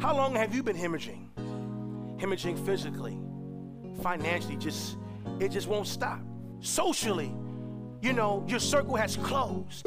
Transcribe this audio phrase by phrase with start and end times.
[0.00, 1.28] How long have you been hemorrhaging?
[2.16, 3.20] Hemorrhaging physically,
[4.02, 4.96] financially, just
[5.40, 6.20] it just won't stop.
[6.60, 7.34] Socially,
[8.00, 9.86] you know, your circle has closed.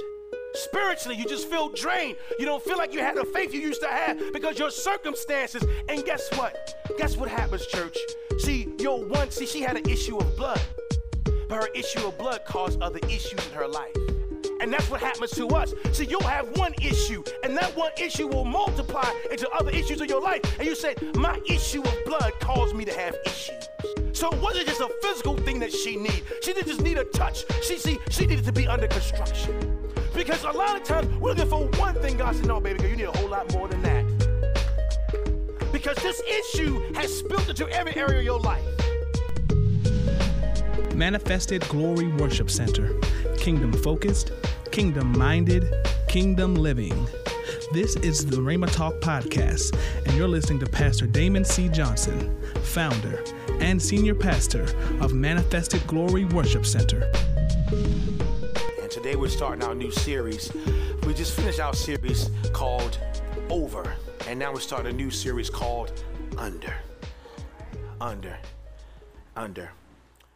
[0.53, 2.15] Spiritually, you just feel drained.
[2.37, 5.65] You don't feel like you had the faith you used to have because your circumstances.
[5.89, 6.75] And guess what?
[6.99, 7.97] Guess what happens, church?
[8.37, 10.61] See, your one, see, she had an issue of blood,
[11.49, 13.95] but her issue of blood caused other issues in her life.
[14.63, 15.73] And that's what happens to us.
[15.91, 20.07] See, you'll have one issue, and that one issue will multiply into other issues in
[20.07, 20.39] your life.
[20.57, 23.67] And you say, My issue of blood caused me to have issues.
[24.13, 26.23] So it wasn't just a physical thing that she needed.
[26.43, 27.43] She didn't just need a touch.
[27.61, 29.77] She see, she needed to be under construction.
[30.15, 32.15] Because a lot of times we're looking for one thing.
[32.15, 34.05] God said, No, baby girl, you need a whole lot more than that.
[35.73, 38.63] Because this issue has spilled into every area of your life.
[40.95, 42.97] Manifested Glory Worship Center.
[43.37, 44.31] Kingdom focused,
[44.73, 45.71] kingdom minded,
[46.07, 47.07] kingdom living.
[47.73, 51.69] This is the Rhema Talk Podcast, and you're listening to Pastor Damon C.
[51.69, 53.23] Johnson, founder
[53.59, 54.63] and senior pastor
[54.99, 57.03] of Manifested Glory Worship Center.
[58.81, 60.51] And today we're starting our new series.
[61.05, 62.97] We just finished our series called
[63.51, 63.95] Over,
[64.27, 66.03] and now we're starting a new series called
[66.35, 66.73] Under.
[68.01, 68.39] Under.
[69.35, 69.69] Under.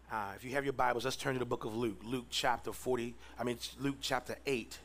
[0.10, 2.00] Uh, if you have your Bibles, let's turn to the book of Luke.
[2.06, 4.80] Luke chapter 40, I mean, Luke chapter 8.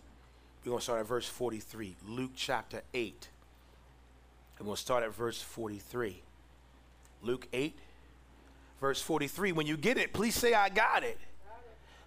[0.65, 1.97] We're going to start at verse 43.
[2.09, 3.29] Luke chapter 8.
[4.59, 6.23] And we'll start at verse 43.
[7.23, 7.79] Luke 8,
[8.81, 9.53] verse 43.
[9.53, 11.19] When you get it, please say, I got it.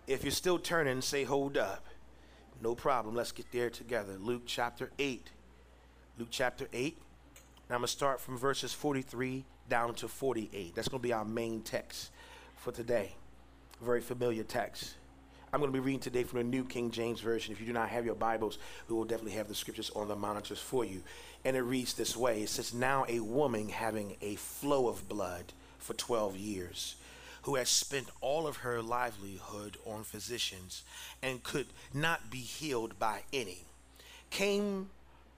[0.08, 1.86] If you're still turning, say, hold up.
[2.62, 3.16] No problem.
[3.16, 4.18] Let's get there together.
[4.20, 5.30] Luke chapter 8.
[6.20, 6.98] Luke chapter 8.
[7.70, 10.76] Now I'm going to start from verses 43 down to 48.
[10.76, 12.12] That's going to be our main text
[12.66, 13.12] for today.
[13.80, 14.96] Very familiar text.
[15.54, 17.54] I'm going to be reading today from the New King James Version.
[17.54, 18.58] If you do not have your Bibles,
[18.90, 21.04] we will definitely have the scriptures on the monitors for you.
[21.44, 25.54] And it reads this way It says, Now a woman having a flow of blood
[25.78, 26.96] for 12 years,
[27.44, 30.82] who has spent all of her livelihood on physicians
[31.22, 33.66] and could not be healed by any,
[34.32, 34.90] came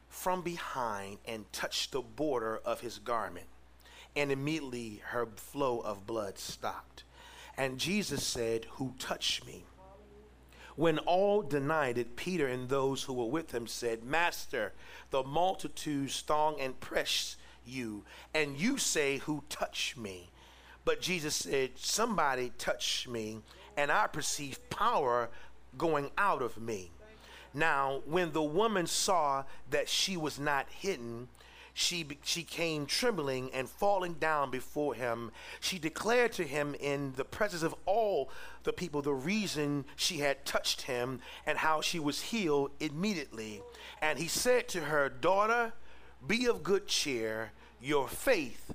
[0.08, 3.48] from behind and touched the border of his garment.
[4.16, 7.04] And immediately her flow of blood stopped.
[7.58, 9.64] And Jesus said, Who touched me?
[10.76, 14.74] When all denied it, Peter and those who were with him said, Master,
[15.10, 17.36] the multitudes throng and press
[17.66, 18.04] you,
[18.34, 20.30] and you say, Who touched me?
[20.86, 23.40] But Jesus said, Somebody touched me,
[23.76, 25.30] and I perceive power
[25.78, 26.92] going out of me.
[27.54, 31.28] Now, when the woman saw that she was not hidden,
[31.80, 35.30] she, she came trembling and falling down before him.
[35.60, 38.32] She declared to him in the presence of all
[38.64, 43.62] the people the reason she had touched him and how she was healed immediately.
[44.02, 45.72] And he said to her, Daughter,
[46.26, 47.52] be of good cheer.
[47.80, 48.74] Your faith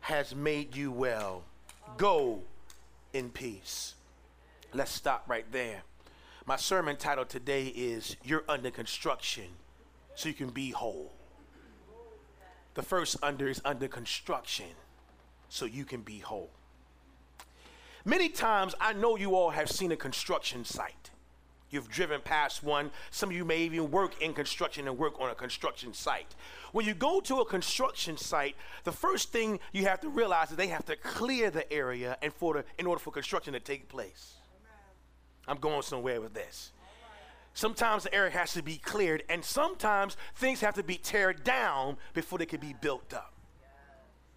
[0.00, 1.42] has made you well.
[1.96, 2.42] Go
[3.14, 3.94] in peace.
[4.74, 5.84] Let's stop right there.
[6.44, 9.46] My sermon title today is You're Under Construction
[10.14, 11.15] so you can be whole.
[12.76, 14.66] The first under is under construction
[15.48, 16.50] so you can be whole.
[18.04, 21.10] Many times, I know you all have seen a construction site.
[21.70, 22.90] You've driven past one.
[23.10, 26.34] Some of you may even work in construction and work on a construction site.
[26.72, 30.58] When you go to a construction site, the first thing you have to realize is
[30.58, 33.88] they have to clear the area and for the, in order for construction to take
[33.88, 34.34] place.
[35.48, 36.72] I'm going somewhere with this.
[37.56, 41.96] Sometimes the area has to be cleared, and sometimes things have to be teared down
[42.12, 43.32] before they can be built up.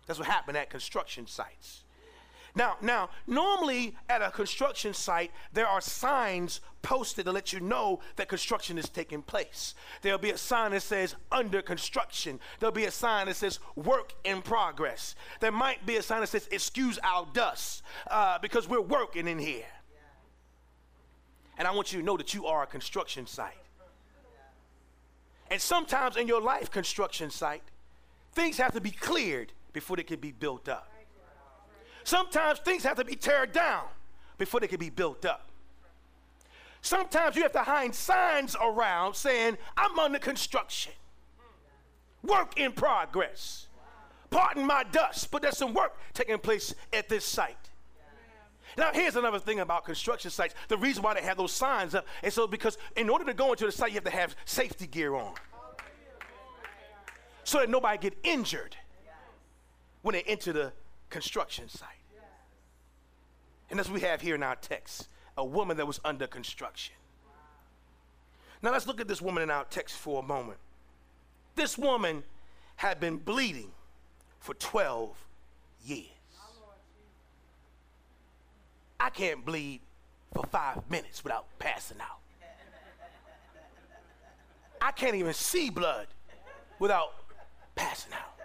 [0.07, 1.83] That's what happened at construction sites.
[2.55, 7.99] Now, now, normally at a construction site, there are signs posted to let you know
[8.15, 9.75] that construction is taking place.
[10.01, 12.39] There'll be a sign that says under construction.
[12.61, 15.15] There'll be a sign that says work in progress.
[15.41, 19.39] There might be a sign that says excuse our dust uh, because we're working in
[19.39, 19.65] here.
[21.59, 23.53] And I want you to know that you are a construction site.
[25.51, 27.63] And sometimes in your life construction site,
[28.31, 30.89] things have to be cleared before they can be built up.
[32.05, 33.83] Sometimes things have to be teared down
[34.37, 35.49] before they can be built up.
[36.81, 40.93] Sometimes you have to hang signs around saying, I'm under construction.
[42.23, 43.67] Work in progress.
[44.29, 47.68] Pardon my dust, but there's some work taking place at this site.
[48.77, 50.53] Now, here's another thing about construction sites.
[50.67, 53.51] The reason why they have those signs up is so because in order to go
[53.51, 55.33] into the site, you have to have safety gear on.
[57.43, 58.75] So that nobody get injured
[60.01, 60.71] when they enter the
[61.09, 61.89] construction site.
[63.69, 65.07] And that's what we have here in our text
[65.37, 66.95] a woman that was under construction.
[68.61, 70.59] Now, let's look at this woman in our text for a moment.
[71.55, 72.23] This woman
[72.75, 73.71] had been bleeding
[74.39, 75.15] for 12
[75.85, 76.18] years.
[78.99, 79.81] I can't bleed
[80.33, 82.19] for five minutes without passing out.
[84.81, 86.07] I can't even see blood
[86.79, 87.13] without
[87.75, 88.35] passing out.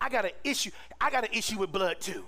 [0.00, 0.70] I got an issue.
[1.00, 2.24] I got an issue with blood too.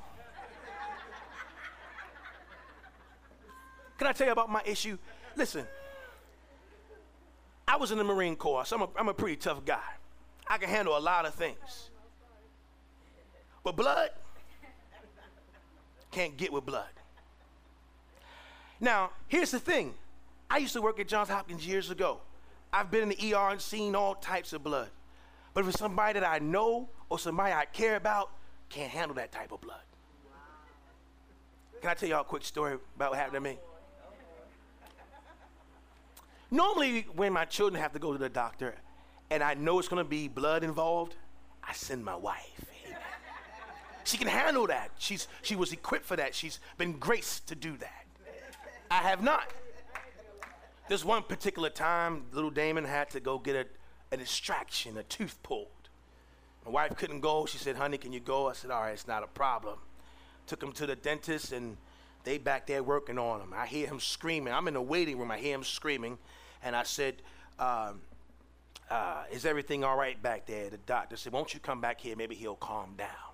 [3.99, 4.97] Can I tell you about my issue?
[5.37, 5.67] Listen,
[7.69, 9.79] I was in the Marine Corps, so I'm a, I'm a pretty tough guy.
[10.49, 11.91] I can handle a lot of things.
[13.63, 14.11] But blood
[16.11, 16.89] can't get with blood.
[18.81, 19.95] Now, here's the thing.
[20.49, 22.21] I used to work at Johns Hopkins years ago.
[22.73, 24.89] I've been in the ER and seen all types of blood.
[25.55, 28.31] But for somebody that I know or somebody I care about,
[28.69, 29.81] can't handle that type of blood.
[31.81, 33.59] Can I tell y'all a quick story about what happened to me?
[36.51, 38.75] Normally, when my children have to go to the doctor
[39.31, 41.15] and I know it's going to be blood involved,
[41.63, 42.70] I send my wife.
[44.05, 44.91] She can handle that.
[44.99, 46.35] She's, she was equipped for that.
[46.35, 48.07] She's been graced to do that.
[48.91, 49.45] I have not.
[50.89, 53.67] This one particular time, little Damon had to go get a,
[54.13, 55.69] an extraction, a tooth pulled.
[56.65, 57.47] My wife couldn't go.
[57.47, 58.49] She said, honey, can you go?
[58.49, 59.79] I said, all right, it's not a problem.
[60.47, 61.77] Took him to the dentist, and
[62.25, 63.55] they back there working on him.
[63.55, 64.53] I hear him screaming.
[64.53, 65.31] I'm in the waiting room.
[65.31, 66.19] I hear him screaming.
[66.63, 67.23] And I said,
[67.59, 68.01] um,
[68.91, 70.69] uh, is everything all right back there?
[70.69, 72.17] The doctor said, won't you come back here?
[72.17, 73.30] Maybe he'll calm down.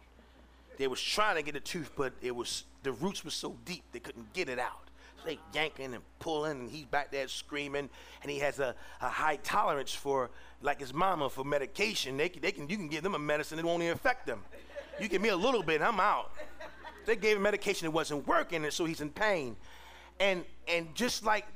[0.76, 3.82] They was trying to get a tooth, but it was the roots were so deep
[3.92, 4.90] they couldn't get it out.
[5.18, 7.88] So they yanking and pulling, and he's back there screaming.
[8.22, 10.30] And he has a, a high tolerance for,
[10.62, 12.16] like his mama, for medication.
[12.16, 14.42] They can, they can, you can give them a medicine that won't even affect them.
[15.00, 16.32] You give me a little bit, I'm out.
[17.06, 19.56] They gave him medication that wasn't working, and so he's in pain.
[20.18, 21.46] And and just like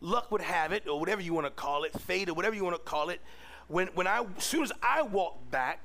[0.00, 2.64] luck would have it, or whatever you want to call it, fate, or whatever you
[2.64, 3.20] want to call it,
[3.68, 5.80] when when I as soon as I walked back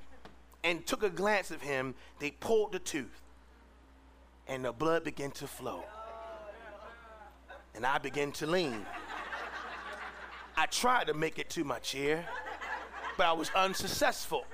[0.64, 3.22] and took a glance of him, they pulled the tooth,
[4.48, 5.84] and the blood began to flow.
[7.74, 8.86] And I began to lean.
[10.58, 12.26] I tried to make it to my chair,
[13.18, 14.46] but I was unsuccessful.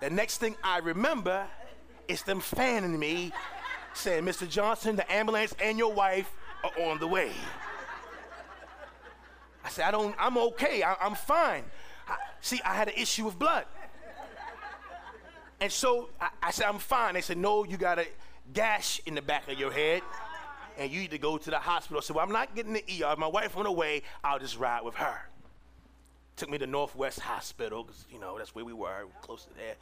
[0.00, 1.46] The next thing I remember
[2.08, 3.32] is them fanning me
[3.92, 4.48] saying, Mr.
[4.48, 6.32] Johnson, the ambulance and your wife
[6.64, 7.32] are on the way.
[9.64, 11.64] I said, I don't, I'm okay, I, am fine.
[12.40, 13.64] See, I had an issue with blood.
[15.60, 17.14] And so I, I, said, I'm fine.
[17.14, 18.06] They said, no, you got a
[18.52, 20.02] gash in the back of your head
[20.78, 21.98] and you need to go to the hospital.
[21.98, 23.12] I said, well, I'm not getting the ER.
[23.12, 25.18] If my wife went away, I'll just ride with her.
[26.36, 29.74] Took me to Northwest Hospital because, you know, that's where we were, close to there.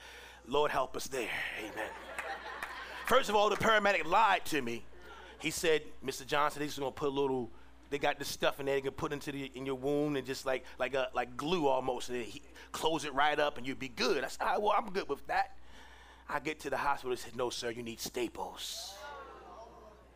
[0.49, 1.29] Lord help us there.
[1.61, 1.91] Amen.
[3.07, 4.85] First of all, the paramedic lied to me.
[5.39, 6.27] He said, Mr.
[6.27, 7.51] Johnson, they're just gonna put a little,
[7.91, 10.27] they got this stuff in there they can put into the, in your wound and
[10.27, 12.43] just like like a, like glue almost, and he,
[12.73, 14.25] close it right up and you'd be good.
[14.25, 15.57] I said, well, I'm good with that.
[16.29, 18.95] I get to the hospital, they said, no, sir, you need staples.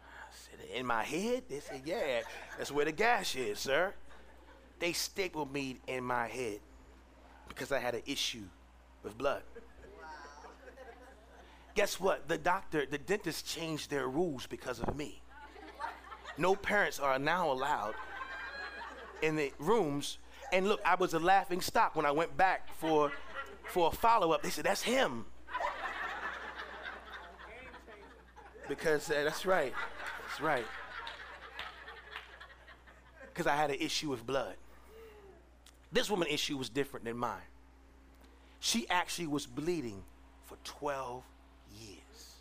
[0.05, 1.45] I said, in my head?
[1.49, 2.21] They said, yeah,
[2.59, 3.95] that's where the gash is, sir.
[4.79, 6.61] They stapled me in my head
[7.49, 8.45] because I had an issue
[9.03, 9.43] with blood.
[11.75, 12.29] Guess what?
[12.29, 15.22] The doctor, the dentist changed their rules because of me.
[16.39, 17.95] No parents are now allowed
[19.23, 20.19] in the rooms.
[20.53, 23.13] And look, I was a laughing stock when I went back for,
[23.65, 24.43] for a follow up.
[24.43, 25.27] They said, That's him.
[28.69, 29.73] Because uh, that's right.
[30.29, 30.65] That's right.
[33.33, 34.55] Because I had an issue with blood.
[35.91, 37.41] This woman's issue was different than mine.
[38.61, 40.03] She actually was bleeding
[40.45, 41.23] for 12
[41.81, 42.37] years.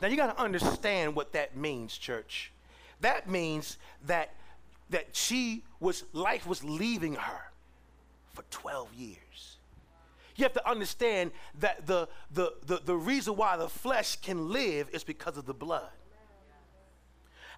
[0.00, 2.52] now you got to understand what that means, church.
[3.00, 4.34] That means that
[4.90, 7.40] that she was life was leaving her
[8.32, 9.56] for 12 years.
[10.36, 14.88] You have to understand that the, the, the, the reason why the flesh can live
[14.92, 15.90] is because of the blood.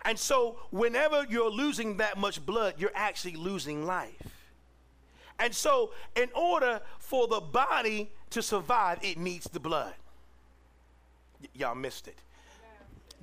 [0.05, 4.51] And so, whenever you're losing that much blood, you're actually losing life.
[5.39, 9.95] And so, in order for the body to survive, it needs the blood.
[11.41, 12.19] Y- y'all missed it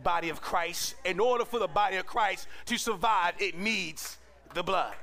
[0.04, 4.18] body of Christ, in order for the body of Christ to survive, it needs
[4.54, 4.96] the blood.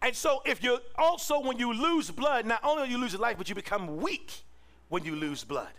[0.00, 3.36] And so, if you also, when you lose blood, not only do you lose life,
[3.36, 4.44] but you become weak
[4.88, 5.72] when you lose blood.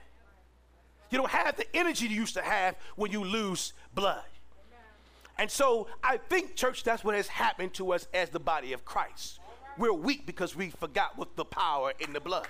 [1.09, 4.23] You don't have the energy you used to have when you lose blood.
[5.37, 8.83] And so, I think, church, that's what has happened to us as the body of
[8.83, 9.39] Christ.
[9.77, 12.47] We're weak because we forgot what the power in the blood.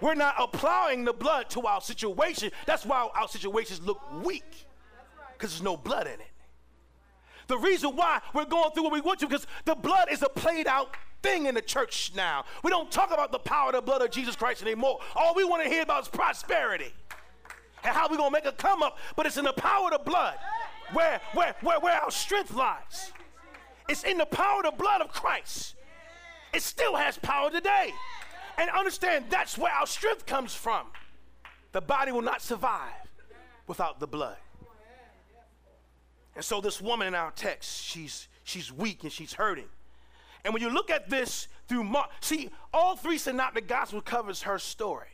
[0.00, 2.50] We're not applying the blood to our situation.
[2.66, 4.66] That's why our situations look weak
[5.32, 6.30] because there's no blood in it.
[7.46, 10.28] The reason why we're going through what we want to, because the blood is a
[10.28, 12.44] played out thing in the church now.
[12.62, 15.00] We don't talk about the power of the blood of Jesus Christ anymore.
[15.14, 16.92] All we want to hear about is prosperity
[17.82, 19.92] and how we're going to make a come up, but it's in the power of
[19.92, 20.36] the blood
[20.92, 23.12] where, where, where, where our strength lies.
[23.88, 25.74] It's in the power of the blood of Christ.
[26.54, 27.92] It still has power today.
[28.58, 30.86] And understand that's where our strength comes from.
[31.72, 32.92] The body will not survive
[33.66, 34.36] without the blood.
[36.36, 39.68] And so this woman in our text, she's she's weak and she's hurting.
[40.44, 44.58] And when you look at this through Mark, see, all three synoptic gospels covers her
[44.58, 45.08] story.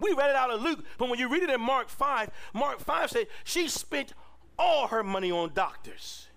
[0.00, 2.78] We read it out of Luke, but when you read it in Mark 5, Mark
[2.78, 4.12] 5 said she spent
[4.58, 6.28] all her money on doctors.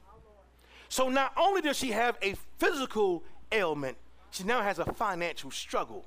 [0.90, 3.98] So not only does she have a physical ailment,
[4.32, 6.06] she now has a financial struggle.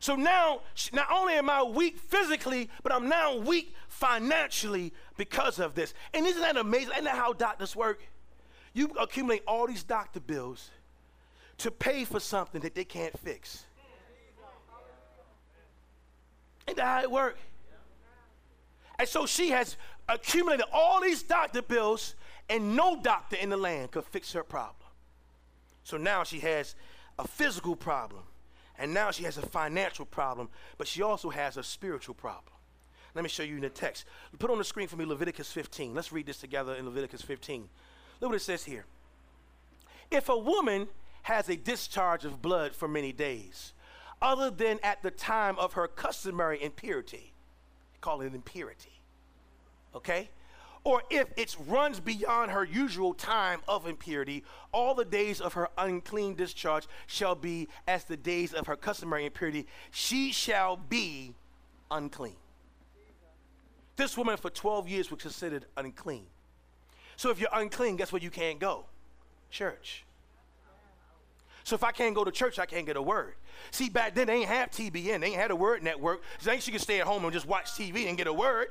[0.00, 0.60] So now,
[0.92, 5.92] not only am I weak physically, but I'm now weak financially because of this.
[6.14, 6.92] And isn't that amazing?
[6.92, 8.00] Isn't that how doctors work?
[8.74, 10.70] You accumulate all these doctor bills
[11.58, 13.64] to pay for something that they can't fix.
[16.68, 17.40] Ain't that how it works?
[19.00, 19.76] And so she has
[20.08, 22.14] accumulated all these doctor bills,
[22.48, 24.87] and no doctor in the land could fix her problem.
[25.88, 26.74] So now she has
[27.18, 28.24] a physical problem,
[28.78, 32.52] and now she has a financial problem, but she also has a spiritual problem.
[33.14, 34.04] Let me show you in the text.
[34.38, 35.94] Put on the screen for me Leviticus 15.
[35.94, 37.70] Let's read this together in Leviticus 15.
[38.20, 38.84] Look what it says here.
[40.10, 40.88] If a woman
[41.22, 43.72] has a discharge of blood for many days,
[44.20, 47.32] other than at the time of her customary impurity,
[48.02, 49.00] call it impurity,
[49.94, 50.28] okay?
[50.88, 54.42] Or if it runs beyond her usual time of impurity,
[54.72, 59.26] all the days of her unclean discharge shall be as the days of her customary
[59.26, 59.66] impurity.
[59.90, 61.34] She shall be
[61.90, 62.36] unclean.
[63.96, 66.24] This woman for 12 years was considered unclean.
[67.16, 68.86] So if you're unclean, guess where you can't go?
[69.50, 70.06] Church.
[71.64, 73.34] So if I can't go to church, I can't get a word.
[73.72, 76.22] See, back then they ain't have TBN, they ain't had a word network.
[76.38, 78.68] So ain't she could stay at home and just watch TV and get a word.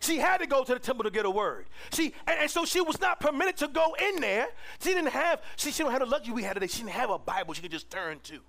[0.00, 1.66] She had to go to the temple to get a word.
[1.90, 4.48] See, and, and, so she was not permitted to go in there.
[4.80, 6.66] She didn't have, see, she don't have the luxury we had today.
[6.66, 8.40] She didn't have a Bible she could just turn to.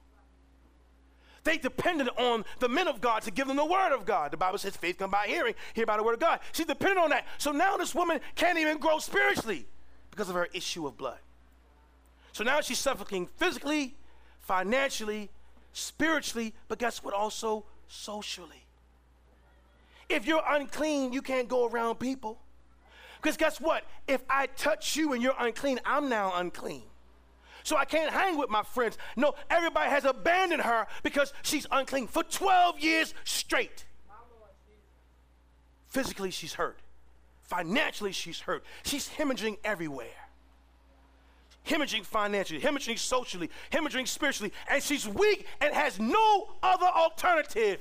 [1.46, 4.32] They depended on the men of God to give them the word of God.
[4.32, 6.40] The Bible says faith come by hearing, hear by the word of God.
[6.52, 7.26] She depended on that.
[7.38, 9.68] So now this woman can't even grow spiritually
[10.10, 11.20] because of her issue of blood.
[12.32, 13.96] So now she's suffering physically,
[14.40, 15.30] financially,
[15.72, 17.14] spiritually, but guess what?
[17.14, 18.65] Also socially.
[20.10, 22.40] If you're unclean, you can't go around people.
[23.22, 23.84] Because guess what?
[24.08, 26.84] If I touch you and you're unclean, I'm now unclean
[27.66, 28.98] so I can't hang with my friends.
[29.16, 33.86] No, everybody has abandoned her because she's unclean for 12 years straight.
[35.88, 36.80] Physically, she's hurt.
[37.42, 38.64] Financially, she's hurt.
[38.84, 40.08] She's hemorrhaging everywhere.
[41.66, 47.80] Hemorrhaging financially, hemorrhaging socially, hemorrhaging spiritually, and she's weak and has no other alternative.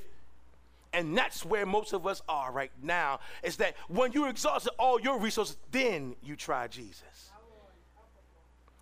[0.95, 3.19] And that's where most of us are right now.
[3.43, 7.31] Is that when you exhausted all your resources, then you try Jesus.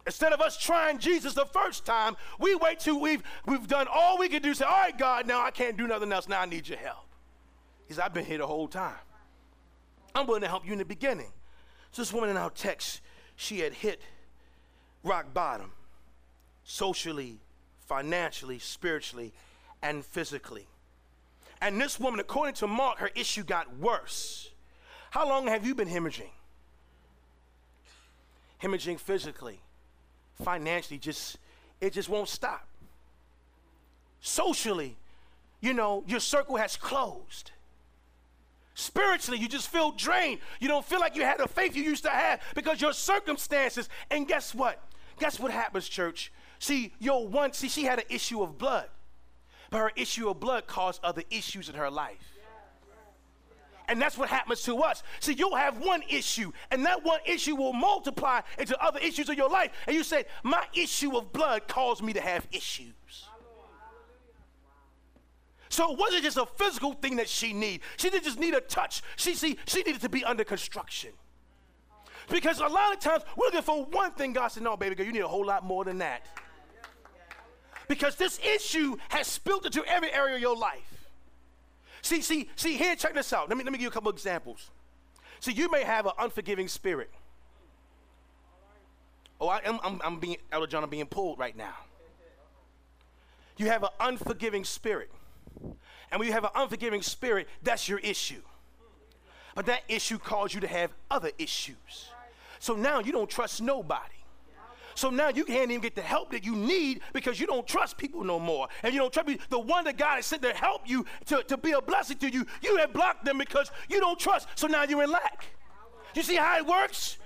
[0.06, 4.20] Instead of us trying Jesus the first time, we wait till we've, we've done all
[4.20, 4.54] we can do.
[4.54, 6.28] Say, all right, God, now I can't do nothing else.
[6.28, 7.08] Now I need your help.
[7.88, 8.94] He said, I've been here the whole time.
[10.14, 11.32] I'm willing to help you in the beginning.
[11.94, 13.02] So this woman in our text,
[13.38, 14.02] she had hit
[15.04, 15.72] rock bottom
[16.64, 17.40] socially,
[17.88, 19.34] financially, spiritually,
[19.82, 20.68] and physically.
[21.64, 24.52] And this woman, according to Mark, her issue got worse.
[25.12, 26.32] How long have you been hemorrhaging?
[28.62, 29.62] Hemorrhaging physically,
[30.44, 31.38] financially just
[31.80, 32.68] it just won't stop.
[34.20, 34.98] Socially
[35.62, 37.52] you know your circle has closed.
[38.76, 40.42] Spiritually you just feel drained.
[40.60, 43.88] You don't feel like you had the faith you used to have because your circumstances
[44.12, 44.84] and guess what?
[45.18, 46.34] Guess what happens church?
[46.60, 48.90] See your one see she had an issue of blood
[49.74, 52.34] but her issue of blood caused other issues in her life
[53.90, 55.04] and that's what happens to us.
[55.20, 59.36] See, you'll have one issue, and that one issue will multiply into other issues of
[59.36, 59.72] your life.
[59.86, 62.94] And you say, My issue of blood caused me to have issues.
[65.68, 67.82] So it wasn't just a physical thing that she needed.
[67.98, 69.02] She didn't just need a touch.
[69.18, 71.12] She, see, she needed to be under construction.
[72.30, 74.32] Because a lot of times we're looking for one thing.
[74.32, 76.26] God said, No, baby girl, you need a whole lot more than that.
[77.88, 81.10] Because this issue has spilled into every area of your life.
[82.02, 83.50] See, see, see, here, check this out.
[83.50, 84.70] Let me, let me give you a couple examples.
[85.40, 87.10] See, you may have an unforgiving spirit.
[89.40, 91.76] Oh, I am, I'm, I'm being, Elder John, I'm being pulled right now.
[93.58, 95.12] You have an unforgiving spirit.
[96.12, 98.42] And when you have an unforgiving spirit, that's your issue.
[99.56, 102.10] But that issue caused you to have other issues.
[102.60, 104.23] So now you don't trust nobody.
[104.96, 107.98] So now you can't even get the help that you need because you don't trust
[107.98, 108.68] people no more.
[108.84, 109.30] And you don't trust.
[109.50, 112.30] The one that God has sent to help you, to, to be a blessing to
[112.30, 114.48] you, you have blocked them because you don't trust.
[114.56, 115.46] So now you're in lack.
[116.16, 117.18] You see how it works?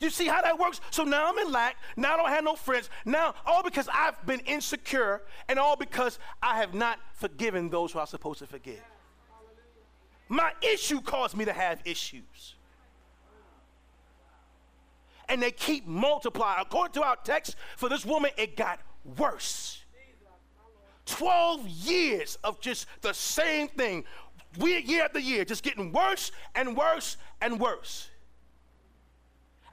[0.00, 0.80] You see how that works?
[0.90, 1.76] So now I'm in lack.
[1.96, 2.90] Now I don't have no friends.
[3.04, 7.98] Now, all because I've been insecure and all because I have not forgiven those who
[7.98, 8.82] I'm supposed to forgive.
[10.28, 12.55] My issue caused me to have issues
[15.28, 16.60] and they keep multiplying.
[16.60, 18.80] According to our text, for this woman, it got
[19.18, 19.82] worse.
[21.06, 24.04] 12 years of just the same thing,
[24.58, 28.08] year after year, just getting worse and worse and worse.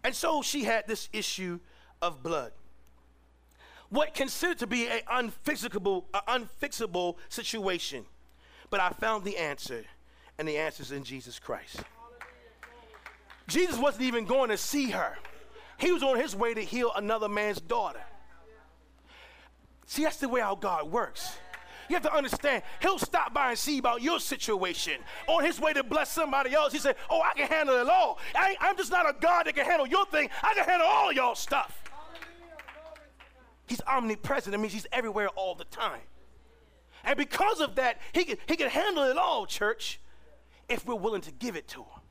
[0.04, 1.60] And so she had this issue
[2.02, 2.52] of blood.
[3.90, 8.06] What considered to be an unfixable, an unfixable situation.
[8.70, 9.86] But I found the answer,
[10.38, 11.78] and the answer is in Jesus Christ.
[13.48, 15.16] Jesus wasn't even going to see her.
[15.84, 18.00] He was on his way to heal another man's daughter.
[19.86, 21.36] See, that's the way our God works.
[21.90, 24.94] You have to understand, he'll stop by and see about your situation.
[25.28, 28.18] On his way to bless somebody else, he said, Oh, I can handle it all.
[28.34, 30.30] I am just not a God that can handle your thing.
[30.42, 31.84] I can handle all y'all stuff.
[33.68, 34.54] He's omnipresent.
[34.54, 36.02] That means he's everywhere all the time.
[37.04, 40.00] And because of that, he can, he can handle it all, church,
[40.70, 42.03] if we're willing to give it to him.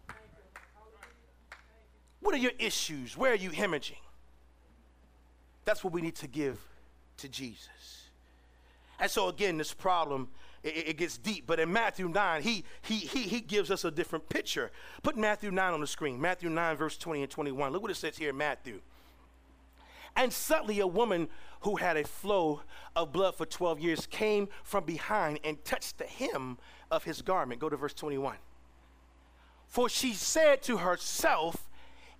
[2.22, 3.16] What are your issues?
[3.16, 3.98] Where are you hemorrhaging?
[5.64, 6.58] That's what we need to give
[7.18, 7.68] to Jesus.
[8.98, 10.28] And so again, this problem
[10.62, 11.44] it, it, gets deep.
[11.46, 14.70] But in Matthew 9, he, he, he, he gives us a different picture.
[15.02, 16.20] Put Matthew 9 on the screen.
[16.20, 17.72] Matthew 9, verse 20 and 21.
[17.72, 18.80] Look what it says here in Matthew.
[20.14, 21.28] And suddenly a woman
[21.60, 22.60] who had a flow
[22.94, 26.58] of blood for 12 years came from behind and touched the hem
[26.90, 27.60] of his garment.
[27.60, 28.36] Go to verse 21.
[29.66, 31.61] For she said to herself,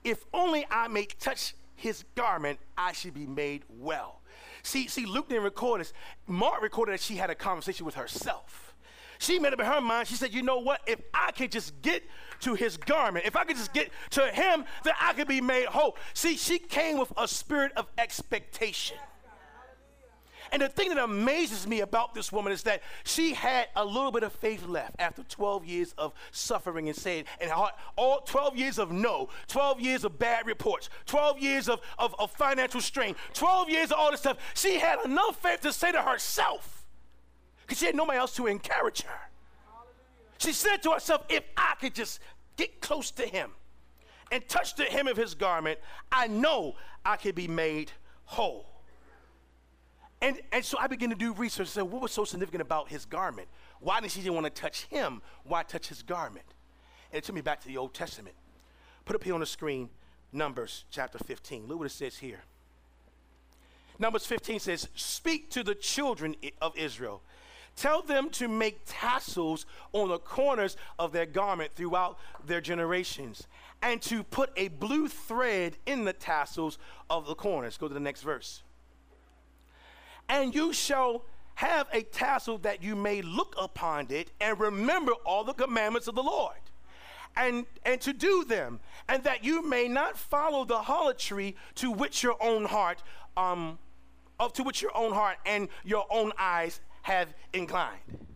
[0.04, 4.20] if only I may touch his garment, I should be made well.
[4.62, 5.92] See, see, Luke didn't record this.
[6.26, 8.74] Mark recorded that she had a conversation with herself.
[9.18, 10.80] She made up in her mind, she said, you know what?
[10.86, 12.02] If I could just get
[12.40, 15.66] to his garment, if I could just get to him, then I could be made
[15.66, 15.96] whole.
[16.12, 18.96] See, she came with a spirit of expectation.
[20.52, 24.12] And the thing that amazes me about this woman is that she had a little
[24.12, 27.50] bit of faith left after 12 years of suffering and saying, and
[27.96, 32.30] all 12 years of no, 12 years of bad reports, 12 years of, of, of
[32.32, 34.36] financial strain, 12 years of all this stuff.
[34.54, 36.84] She had enough faith to say to herself,
[37.62, 39.20] because she had nobody else to encourage her.
[40.36, 42.20] She said to herself, if I could just
[42.58, 43.52] get close to him
[44.30, 45.78] and touch the hem of his garment,
[46.10, 46.74] I know
[47.06, 47.90] I could be made
[48.24, 48.71] whole.
[50.22, 51.66] And, and so I began to do research.
[51.66, 53.48] So what was so significant about his garment?
[53.80, 55.20] Why did she want to touch him?
[55.42, 56.46] Why touch his garment?
[57.10, 58.36] And it took me back to the Old Testament.
[59.04, 59.90] Put up here on the screen,
[60.32, 61.66] Numbers chapter 15.
[61.66, 62.44] Look what it says here.
[63.98, 67.20] Numbers 15 says, Speak to the children of Israel.
[67.74, 73.48] Tell them to make tassels on the corners of their garment throughout their generations,
[73.82, 76.78] and to put a blue thread in the tassels
[77.10, 77.76] of the corners.
[77.76, 78.62] Go to the next verse
[80.28, 85.44] and you shall have a tassel that you may look upon it and remember all
[85.44, 86.56] the commandments of the Lord.
[87.36, 92.22] And, and to do them, and that you may not follow the harlotry to which
[92.22, 93.02] your own heart,
[93.38, 93.78] um,
[94.38, 98.26] of to which your own heart and your own eyes have inclined.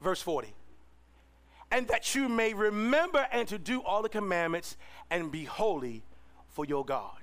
[0.00, 0.52] Verse 40.
[1.70, 4.76] And that you may remember and to do all the commandments
[5.08, 6.02] and be holy
[6.48, 7.22] for your God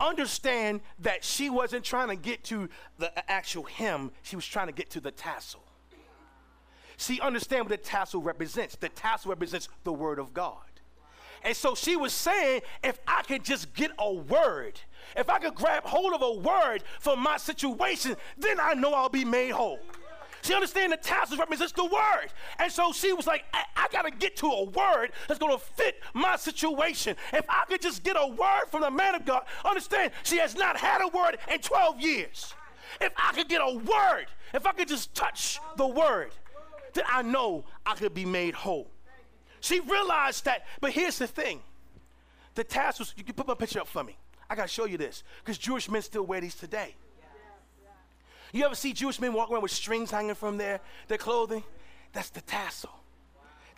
[0.00, 4.72] understand that she wasn't trying to get to the actual hem, she was trying to
[4.72, 5.62] get to the tassel.
[6.96, 8.76] See, understand what the tassel represents.
[8.76, 10.56] The tassel represents the word of God.
[11.44, 14.80] And so she was saying, if I could just get a word,
[15.16, 19.08] if I could grab hold of a word for my situation, then I know I'll
[19.08, 19.78] be made whole.
[20.42, 22.28] She understand the tassels represents the word.
[22.58, 25.56] And so she was like, I, I got to get to a word that's going
[25.56, 27.16] to fit my situation.
[27.32, 30.54] If I could just get a word from the man of God, understand, she has
[30.54, 32.54] not had a word in 12 years.
[33.00, 36.30] If I could get a word, if I could just touch the word,
[36.94, 38.88] then I know I could be made whole.
[39.60, 41.60] She realized that, but here's the thing
[42.54, 44.16] the tassels, you can put my picture up for me.
[44.50, 46.96] I got to show you this because Jewish men still wear these today.
[48.52, 51.64] You ever see Jewish men walk around with strings hanging from their, their clothing?
[52.12, 52.90] That's the tassel.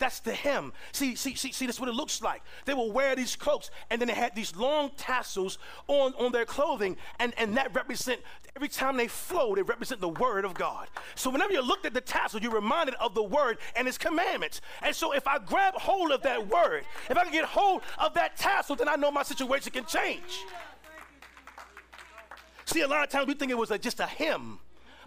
[0.01, 0.73] That's the hem.
[0.93, 2.41] See, see, see, see, that's what it looks like.
[2.65, 6.43] They will wear these cloaks, and then they had these long tassels on, on their
[6.43, 8.19] clothing, and, and that represent
[8.55, 10.87] every time they flow, they represent the word of God.
[11.13, 14.61] So whenever you looked at the tassel, you're reminded of the word and its commandments.
[14.81, 18.15] And so if I grab hold of that word, if I can get hold of
[18.15, 20.43] that tassel, then I know my situation can change.
[22.71, 24.59] See, a lot of times we think it was a, just a hymn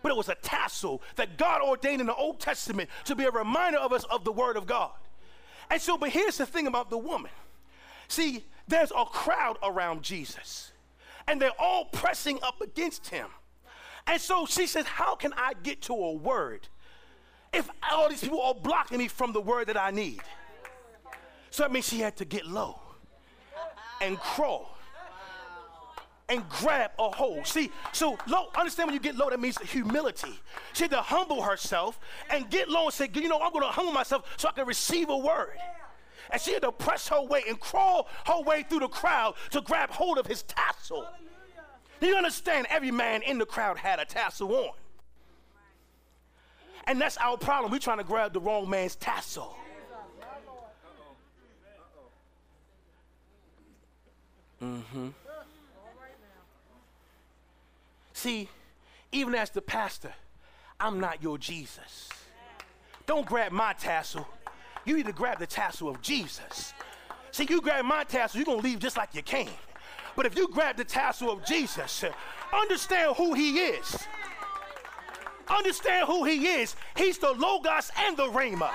[0.05, 3.31] but it was a tassel that God ordained in the Old Testament to be a
[3.31, 4.90] reminder of us of the Word of God.
[5.70, 7.31] And so, but here's the thing about the woman.
[8.07, 10.72] See, there's a crowd around Jesus,
[11.27, 13.29] and they're all pressing up against him.
[14.07, 16.68] And so she says, How can I get to a word
[17.55, 20.20] if all these people are blocking me from the word that I need?
[21.50, 22.79] So that means she had to get low
[24.03, 24.73] and crawl
[26.28, 27.46] and grab a hold.
[27.46, 30.40] See, so low, understand when you get low, that means humility.
[30.72, 31.98] She had to humble herself
[32.30, 34.66] and get low and say, you know, I'm going to humble myself so I can
[34.66, 35.58] receive a word.
[36.30, 39.60] And she had to press her way and crawl her way through the crowd to
[39.60, 41.06] grab hold of his tassel.
[42.00, 44.70] You understand, every man in the crowd had a tassel on.
[46.87, 47.72] And that's our problem.
[47.72, 49.56] We're trying to grab the wrong man's tassel.
[54.62, 55.08] Mm-hmm.
[58.24, 58.48] See,
[59.12, 60.14] even as the pastor,
[60.80, 62.08] I'm not your Jesus.
[63.04, 64.26] Don't grab my tassel.
[64.87, 66.72] You need to grab the tassel of Jesus.
[67.30, 69.50] See, you grab my tassel, you're going to leave just like you came.
[70.16, 72.02] But if you grab the tassel of Jesus,
[72.50, 73.94] understand who he is.
[75.46, 76.76] Understand who he is.
[76.96, 78.70] He's the Logos and the Rhema.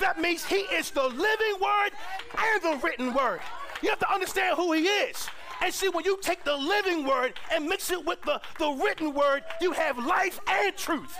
[0.00, 1.90] That means he is the living word
[2.36, 3.38] and the written word.
[3.82, 5.28] You have to understand who he is.
[5.62, 9.12] And see, when you take the living word and mix it with the, the written
[9.12, 11.18] word, you have life and truth.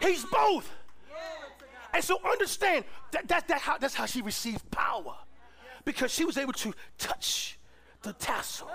[0.00, 0.70] He's both.
[1.94, 5.14] And so understand that, that, that how, that's how she received power.
[5.84, 7.58] Because she was able to touch
[8.02, 8.70] the tassel.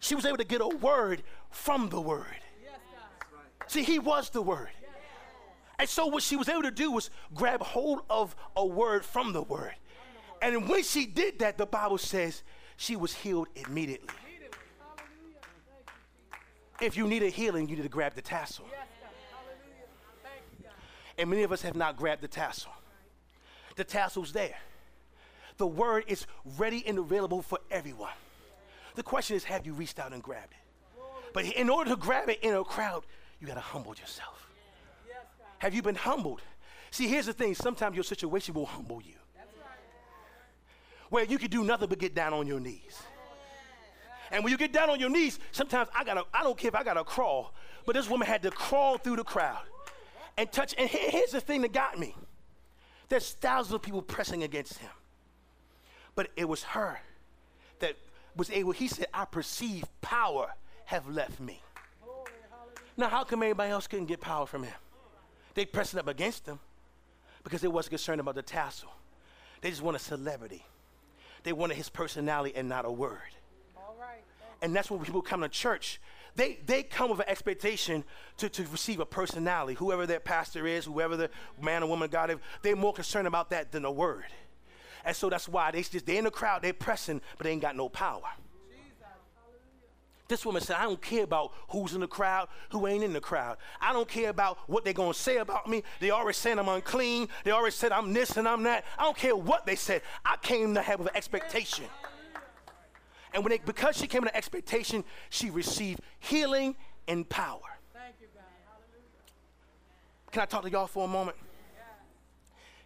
[0.00, 2.26] She was able to get a word from the word.
[3.66, 4.70] See, he was the word.
[5.78, 9.32] And so what she was able to do was grab hold of a word from
[9.32, 9.74] the word.
[10.42, 12.42] And when she did that, the Bible says
[12.78, 14.14] she was healed immediately.
[16.80, 18.64] If you need a healing, you need to grab the tassel.
[21.18, 22.70] And many of us have not grabbed the tassel.
[23.74, 24.56] The tassel's there.
[25.56, 26.24] The word is
[26.56, 28.12] ready and available for everyone.
[28.94, 31.02] The question is, have you reached out and grabbed it?
[31.34, 33.04] But in order to grab it in a crowd,
[33.40, 34.48] you got to humble yourself.
[35.58, 36.42] Have you been humbled?
[36.92, 39.14] See, here's the thing sometimes your situation will humble you
[41.10, 43.02] where you can do nothing but get down on your knees.
[44.30, 46.74] And when you get down on your knees, sometimes I gotta, I don't care if
[46.74, 47.54] I gotta crawl,
[47.86, 49.62] but this woman had to crawl through the crowd
[50.36, 50.74] and touch.
[50.76, 52.14] And here's the thing that got me
[53.08, 54.90] there's thousands of people pressing against him.
[56.14, 57.00] But it was her
[57.78, 57.96] that
[58.36, 60.52] was able, he said, I perceive power
[60.86, 61.62] have left me.
[62.96, 64.74] Now, how come everybody else couldn't get power from him?
[65.54, 66.58] They pressing up against him
[67.44, 68.90] because they wasn't concerned about the tassel.
[69.60, 70.64] They just want a celebrity.
[71.48, 73.20] They wanted his personality and not a word.
[73.74, 74.22] All right.
[74.60, 75.98] And that's when people come to church.
[76.36, 78.04] They, they come with an expectation
[78.36, 79.72] to, to receive a personality.
[79.72, 83.26] Whoever their pastor is, whoever the man or woman of God is, they're more concerned
[83.26, 84.26] about that than a word.
[85.06, 87.62] And so that's why they just, they're in the crowd, they're pressing, but they ain't
[87.62, 88.28] got no power.
[90.28, 93.20] This woman said, I don't care about who's in the crowd, who ain't in the
[93.20, 93.56] crowd.
[93.80, 95.82] I don't care about what they're going to say about me.
[96.00, 97.28] They already said I'm unclean.
[97.44, 98.84] They already said I'm this and I'm that.
[98.98, 100.02] I don't care what they said.
[100.26, 101.86] I came to have an expectation.
[103.32, 107.60] And when because she came with an expectation, she received healing and power.
[110.30, 111.38] Can I talk to y'all for a moment?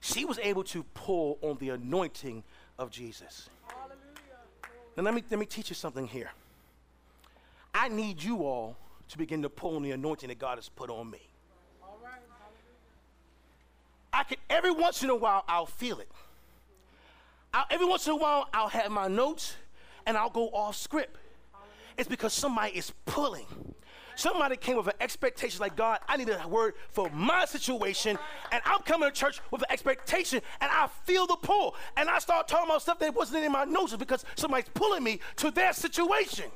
[0.00, 2.44] She was able to pull on the anointing
[2.78, 3.50] of Jesus.
[4.96, 6.31] Now let me let me teach you something here.
[7.75, 8.77] I need you all
[9.09, 11.21] to begin to pull on the anointing that God has put on me.
[14.13, 16.11] I can every once in a while I'll feel it.
[17.55, 19.55] I'll, every once in a while I'll have my notes
[20.07, 21.17] and I'll go off script.
[21.97, 23.47] It's because somebody is pulling.
[24.17, 28.19] Somebody came with an expectation like, God, I need a word for my situation.
[28.51, 31.75] And I'm coming to church with an expectation and I feel the pull.
[31.97, 35.21] And I start talking about stuff that wasn't in my notes because somebody's pulling me
[35.37, 36.51] to their situation.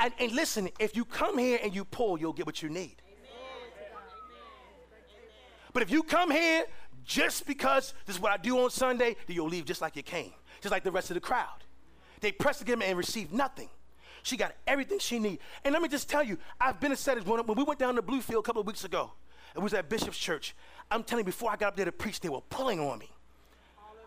[0.00, 2.96] And, and listen, if you come here and you pull, you'll get what you need.
[5.72, 6.64] But if you come here
[7.04, 10.02] just because this is what I do on Sunday, then you'll leave just like you
[10.02, 11.64] came, just like the rest of the crowd.
[12.20, 13.68] They pressed against me and received nothing.
[14.22, 15.40] She got everything she needed.
[15.64, 17.96] And let me just tell you, I've been a settings when, when we went down
[17.96, 19.12] to Bluefield a couple of weeks ago.
[19.54, 20.54] It was at Bishop's Church.
[20.90, 23.10] I'm telling you, before I got up there to preach, they were pulling on me.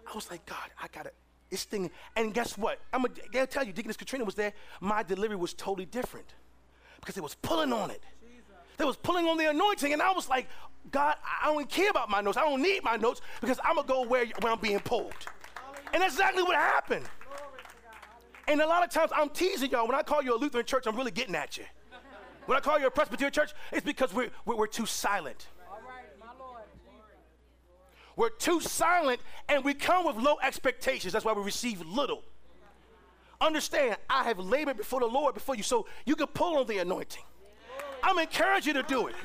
[0.09, 1.11] I was like, God, I gotta,
[1.51, 1.91] thing.
[2.15, 2.79] And guess what?
[2.91, 4.53] I'm a, they'll tell you, Deaconess Katrina was there.
[4.81, 6.33] My delivery was totally different
[6.99, 8.03] because it was pulling on it.
[8.77, 10.49] They was pulling on the anointing, and I was like,
[10.91, 12.37] God, I don't care about my notes.
[12.37, 15.13] I don't need my notes because I'm gonna go where, where I'm being pulled.
[15.93, 17.05] And that's exactly what happened.
[18.47, 19.87] And a lot of times I'm teasing y'all.
[19.87, 21.63] When I call you a Lutheran church, I'm really getting at you.
[22.45, 25.47] When I call you a Presbyterian church, it's because we're, we're, we're too silent.
[28.15, 31.13] We're too silent and we come with low expectations.
[31.13, 32.23] That's why we receive little.
[33.41, 36.77] Understand, I have labored before the Lord before you, so you can pull on the
[36.77, 37.23] anointing.
[38.01, 39.15] I'm encouraging you to do it.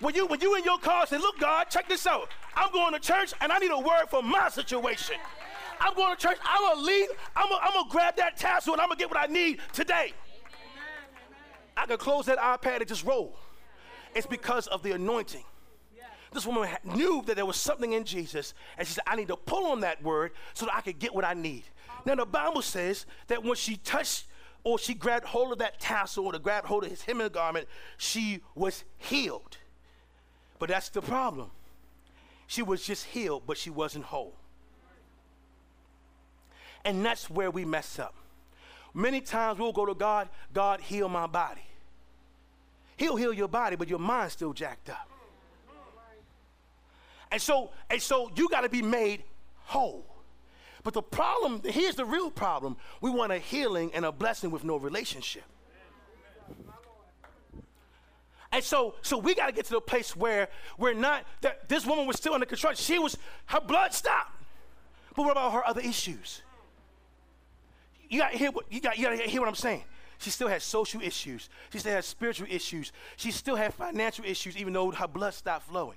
[0.00, 2.28] When you when you in your car say, look, God, check this out.
[2.54, 5.16] I'm going to church and I need a word for my situation.
[5.80, 8.82] I'm going to church, I'm gonna leave, I'm gonna, I'm gonna grab that tassel and
[8.82, 10.12] I'm gonna get what I need today.
[11.76, 13.38] I can close that iPad and just roll.
[14.14, 15.44] It's because of the anointing.
[16.32, 19.36] This woman knew that there was something in Jesus, and she said, I need to
[19.36, 21.64] pull on that word so that I can get what I need.
[22.04, 24.26] Now, the Bible says that when she touched
[24.62, 27.32] or she grabbed hold of that tassel or to grab hold of his hem of
[27.32, 27.66] garment,
[27.96, 29.56] she was healed.
[30.58, 31.50] But that's the problem.
[32.46, 34.34] She was just healed, but she wasn't whole.
[36.84, 38.14] And that's where we mess up.
[38.94, 41.62] Many times we'll go to God, God, heal my body.
[42.96, 45.09] He'll heal your body, but your mind's still jacked up.
[47.30, 49.22] And so, and so you got to be made
[49.64, 50.04] whole.
[50.82, 52.76] But the problem, here's the real problem.
[53.00, 55.44] We want a healing and a blessing with no relationship.
[58.52, 61.86] And so, so we got to get to the place where we're not, that this
[61.86, 62.82] woman was still under construction.
[62.82, 63.16] She was,
[63.46, 64.32] her blood stopped.
[65.14, 66.42] But what about her other issues?
[68.08, 69.84] You got to hear what, you got, you got to hear what I'm saying.
[70.18, 71.48] She still had social issues.
[71.72, 72.92] She still had spiritual issues.
[73.16, 75.96] She still had financial issues, even though her blood stopped flowing.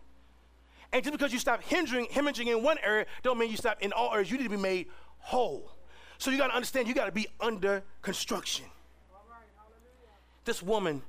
[0.93, 3.91] And just because you stop hindering, hemorrhaging in one area, don't mean you stop in
[3.91, 4.29] all areas.
[4.29, 5.71] You need to be made whole.
[6.19, 8.65] So you got to understand, you got to be under construction.
[10.45, 11.01] This woman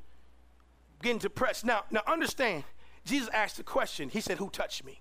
[1.03, 1.67] getting depressed.
[1.67, 2.65] Now, now understand,
[3.05, 4.09] Jesus asked the question.
[4.09, 5.01] He said, "Who touched me?"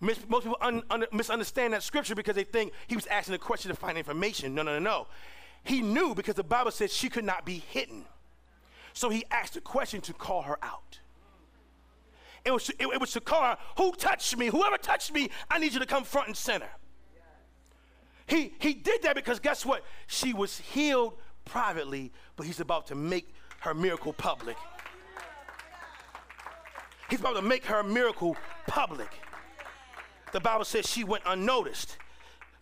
[0.00, 3.70] Most people un, un, misunderstand that scripture because they think he was asking the question
[3.70, 4.54] to find information.
[4.54, 5.06] No, no, no, no.
[5.62, 8.04] He knew because the Bible says she could not be hidden.
[8.94, 10.98] So he asked the question to call her out.
[12.44, 14.46] It was, it, it was her, who touched me?
[14.46, 16.68] Whoever touched me, I need you to come front and center.
[18.26, 19.84] He, he did that because guess what?
[20.06, 24.56] She was healed privately, but he's about to make her miracle public.
[27.10, 29.08] He's about to make her miracle public.
[30.32, 31.98] The Bible says she went unnoticed.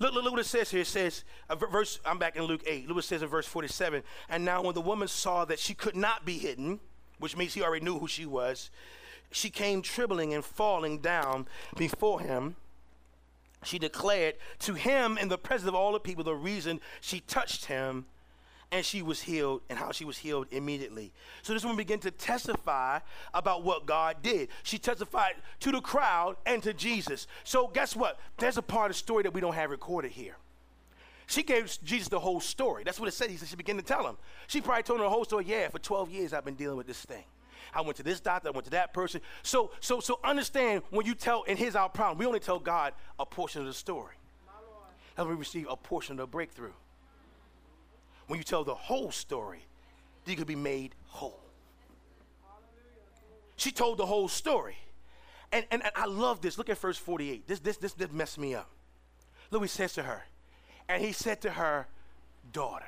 [0.01, 0.81] Look, look, look what it says here.
[0.81, 2.89] It says, uh, verse, I'm back in Luke 8.
[2.89, 4.03] Luke says in verse 47.
[4.29, 6.81] And now when the woman saw that she could not be hidden,
[7.19, 8.71] which means he already knew who she was,
[9.31, 12.57] she came trembling and falling down before him.
[13.63, 17.67] She declared to him in the presence of all the people the reason she touched
[17.67, 18.07] him
[18.73, 21.13] and she was healed and how she was healed immediately.
[21.43, 23.01] So this woman began to testify
[23.35, 24.49] about what God did.
[24.63, 27.27] She testified to the crowd and to Jesus.
[27.45, 28.19] So guess what?
[28.39, 30.37] There's a part of the story that we don't have recorded here.
[31.27, 32.83] She gave Jesus the whole story.
[32.85, 33.31] That's what it said.
[33.31, 34.17] He said she began to tell him.
[34.47, 35.45] She probably told him the whole story.
[35.47, 37.25] Yeah, for 12 years I've been dealing with this thing.
[37.75, 39.21] I went to this doctor, I went to that person.
[39.43, 42.95] So, so, so understand when you tell, and here's our problem, we only tell God
[43.19, 44.15] a portion of the story.
[45.17, 46.73] When we receive a portion of the breakthrough.
[48.27, 49.67] When you tell the whole story,
[50.25, 51.41] you could be made whole.
[53.57, 54.79] She told the whole story.
[55.53, 56.57] And, and, and I love this.
[56.57, 57.47] Look at verse 48.
[57.47, 58.71] This, this, this, this messed me up.
[59.51, 60.25] Louis says to her.
[60.89, 61.87] And he said to her,
[62.53, 62.87] daughter.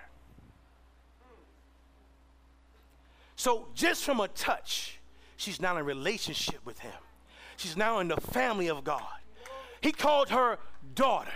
[3.43, 5.01] So just from a touch,
[5.37, 6.93] she's now in relationship with him.
[7.57, 9.03] She's now in the family of God.
[9.81, 10.61] He called her
[10.95, 11.33] daughter.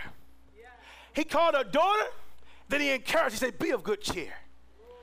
[1.11, 2.05] He called her daughter,
[2.69, 4.31] then he encouraged, he said, be of good cheer.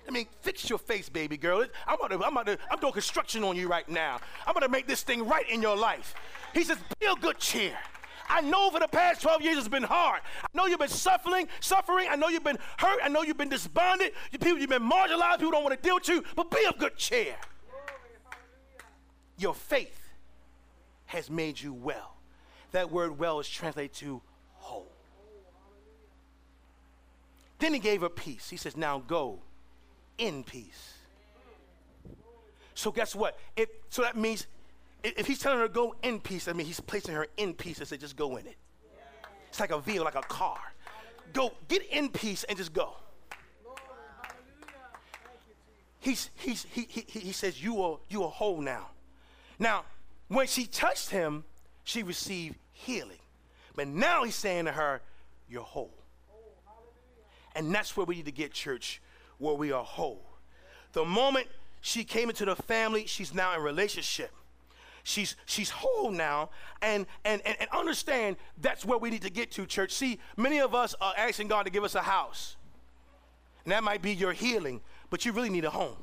[0.08, 1.66] I mean, fix your face, baby girl.
[1.86, 4.18] I'm about, to, I'm about to, I'm doing construction on you right now.
[4.46, 6.14] I'm going to make this thing right in your life.
[6.54, 7.76] He says, be of good cheer.
[8.28, 10.20] I know for the past 12 years it's been hard.
[10.42, 12.08] I know you've been suffering, suffering.
[12.10, 13.00] I know you've been hurt.
[13.02, 14.12] I know you've been despondent.
[14.32, 15.38] You people, you've been marginalized.
[15.38, 16.24] People don't want to deal with you.
[16.34, 17.36] But be of good cheer.
[19.38, 20.00] Your faith
[21.06, 22.16] has made you well.
[22.72, 24.20] That word well is translated to
[24.54, 24.90] whole.
[27.58, 28.50] Then he gave her peace.
[28.50, 29.40] He says, Now go
[30.18, 30.94] in peace.
[32.74, 33.38] So guess what?
[33.56, 34.46] If, so that means
[35.04, 37.78] if he's telling her to go in peace, I mean, he's placing her in peace
[37.78, 38.56] and say, just go in it.
[39.48, 40.58] It's like a vehicle, like a car.
[41.32, 42.94] Go, get in peace and just go.
[46.00, 48.88] He's, he's, he, he, he says, you are, you are whole now.
[49.58, 49.84] Now,
[50.28, 51.44] when she touched him,
[51.84, 53.18] she received healing.
[53.74, 55.00] But now he's saying to her,
[55.48, 55.94] You're whole.
[57.56, 59.00] And that's where we need to get church,
[59.38, 60.24] where we are whole.
[60.92, 61.46] The moment
[61.80, 64.30] she came into the family, she's now in relationship.
[65.04, 66.48] She's she's whole now,
[66.80, 69.92] and, and and and understand that's where we need to get to, church.
[69.92, 72.56] See, many of us are asking God to give us a house.
[73.64, 75.96] And that might be your healing, but you really need a home.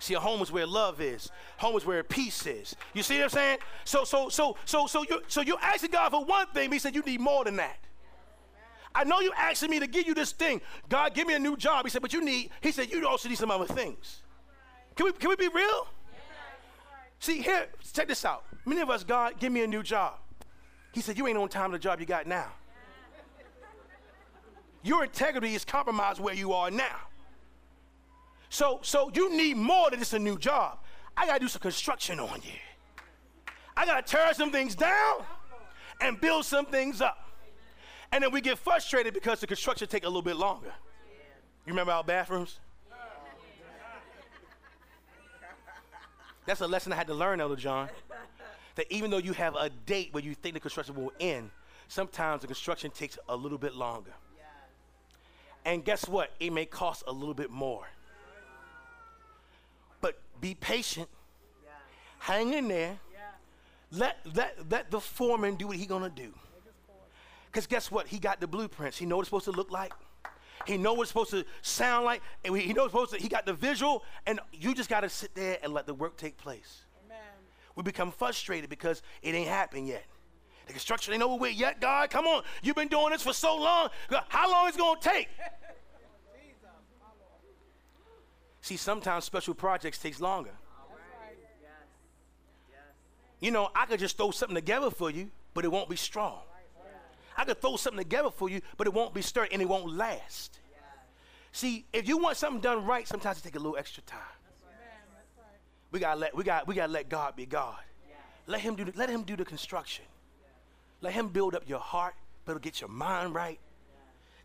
[0.00, 1.30] See, a home is where love is.
[1.58, 2.74] Home is where peace is.
[2.94, 3.58] You see what I'm saying?
[3.84, 6.78] So, so, so, so, so you, so you're asking God for one thing, but He
[6.78, 7.78] said you need more than that.
[8.94, 10.60] I know you're asking me to give you this thing.
[10.88, 11.84] God, give me a new job.
[11.84, 12.50] He said, but you need.
[12.60, 14.22] He said you also need some other things.
[14.96, 15.86] Can we, can we be real?
[17.20, 18.44] See, here, check this out.
[18.64, 20.14] Many of us, God, give me a new job.
[20.92, 22.48] He said, you ain't on time to the job you got now.
[24.82, 26.96] Your integrity is compromised where you are now.
[28.48, 30.78] So, so you need more than just a new job.
[31.16, 32.58] I gotta do some construction on you.
[33.76, 35.22] I gotta tear some things down
[36.00, 37.18] and build some things up.
[38.12, 40.72] And then we get frustrated because the construction take a little bit longer.
[41.66, 42.58] You remember our bathrooms?
[46.46, 47.88] That's a lesson I had to learn, Elder John.
[48.76, 51.50] That even though you have a date where you think the construction will end,
[51.88, 54.12] sometimes the construction takes a little bit longer.
[55.64, 56.32] And guess what?
[56.40, 57.86] It may cost a little bit more.
[60.00, 61.08] But be patient.
[62.18, 62.98] Hang in there.
[63.92, 66.32] Let, let, let the foreman do what he's going to do.
[67.46, 68.06] Because guess what?
[68.06, 68.96] He got the blueprints.
[68.96, 69.92] He know what it's supposed to look like.
[70.66, 72.22] He know what it's supposed to sound like.
[72.44, 74.04] And he knows supposed to, he got the visual.
[74.26, 76.82] And you just got to sit there and let the work take place.
[77.06, 77.18] Amen.
[77.76, 80.04] We become frustrated because it ain't happened yet.
[80.66, 82.10] The construction ain't over with yet, God.
[82.10, 82.42] Come on.
[82.62, 83.88] You've been doing this for so long.
[84.28, 85.28] How long is it going to take?
[88.62, 90.52] See, sometimes special projects takes longer.
[93.40, 96.40] You know, I could just throw something together for you, but it won't be strong.
[97.40, 99.96] I could throw something together for you, but it won't be sturdy and it won't
[99.96, 100.58] last.
[101.52, 104.20] See, if you want something done right, sometimes it take a little extra time.
[105.90, 107.78] We gotta let we got we gotta let God be God.
[108.46, 110.04] Let him do the, let him do the construction.
[111.00, 113.58] Let him build up your heart, but get your mind right.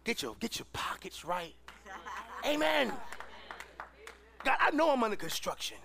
[0.06, 1.54] Get your get your pockets right.
[2.46, 2.94] Amen.
[4.46, 5.78] God, I know I'm under construction.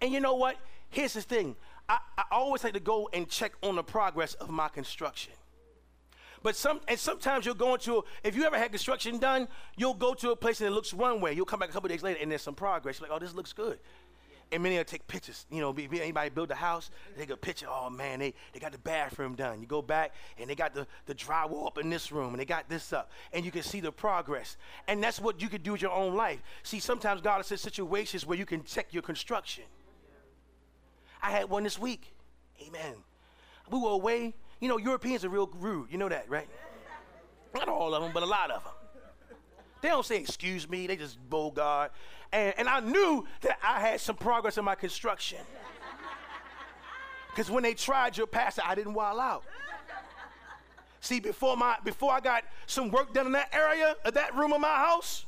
[0.00, 0.56] And you know what?
[0.90, 1.56] Here's the thing.
[1.90, 5.32] I, I always like to go and check on the progress of my construction.
[6.42, 10.14] But some and sometimes you'll go into if you ever had construction done, you'll go
[10.14, 11.32] to a place and it looks one way.
[11.34, 12.98] You'll come back a couple days later and there's some progress.
[12.98, 13.78] You're like, oh, this looks good
[14.52, 15.46] and many will take pictures.
[15.50, 17.66] You know, anybody build a house, they take a picture.
[17.68, 19.60] Oh man, they, they got the bathroom done.
[19.60, 22.44] You go back and they got the, the drywall up in this room and they
[22.44, 23.10] got this up.
[23.32, 24.56] And you can see the progress.
[24.88, 26.42] And that's what you can do with your own life.
[26.62, 29.64] See, sometimes God has set situations where you can check your construction.
[31.22, 32.14] I had one this week.
[32.66, 32.94] Amen.
[33.70, 34.34] We were away.
[34.60, 35.90] You know, Europeans are real rude.
[35.90, 36.48] You know that, right?
[37.54, 38.72] Not all of them, but a lot of them.
[39.82, 40.86] They don't say excuse me.
[40.86, 41.90] They just bow God.
[42.32, 45.38] And, and I knew that I had some progress in my construction.
[47.30, 49.44] Because when they tried your pastor, I didn't wild out.
[51.00, 54.52] See, before my before I got some work done in that area of that room
[54.52, 55.24] of my house,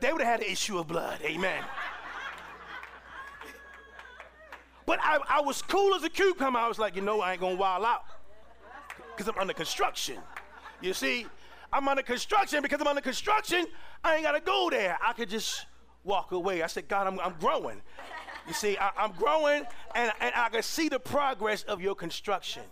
[0.00, 1.20] they would have had an issue of blood.
[1.22, 1.64] Amen.
[4.90, 6.58] But I, I was cool as a cucumber.
[6.58, 8.02] I was like, you know, I ain't gonna wild out.
[9.16, 10.16] Because I'm under construction.
[10.80, 11.28] You see,
[11.72, 12.60] I'm under construction.
[12.60, 13.66] Because I'm under construction,
[14.02, 14.98] I ain't got to go there.
[15.00, 15.66] I could just
[16.02, 16.64] walk away.
[16.64, 17.80] I said, God, I'm, I'm growing.
[18.48, 19.62] You see, I, am growing
[19.94, 22.64] and, and I can see the progress of your construction.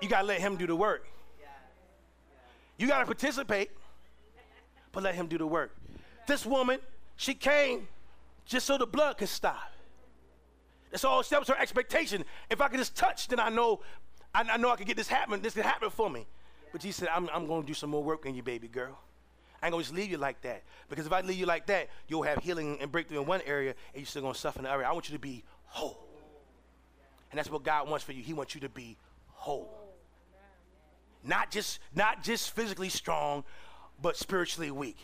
[0.00, 1.06] You got to let Him do the work.
[2.78, 3.72] You got to participate,
[4.90, 5.76] but let Him do the work.
[6.26, 6.80] This woman,
[7.16, 7.88] she came
[8.46, 9.70] just so the blood could stop.
[10.90, 11.22] That's all.
[11.22, 12.24] That was her expectation.
[12.48, 13.80] If I could just touch, then I know,
[14.34, 15.40] I, I know I could get this happen.
[15.40, 16.26] This could happen for me.
[16.72, 18.98] But Jesus said, I'm, I'm going to do some more work in you, baby girl.
[19.62, 20.62] I ain't going to just leave you like that.
[20.88, 23.74] Because if I leave you like that, you'll have healing and breakthrough in one area,
[23.92, 24.84] and you're still going to suffer in the other.
[24.84, 26.06] I want you to be whole.
[27.30, 28.22] And that's what God wants for you.
[28.22, 28.96] He wants you to be
[29.28, 29.76] whole.
[31.22, 33.44] Not just, not just physically strong,
[34.00, 34.96] but spiritually weak.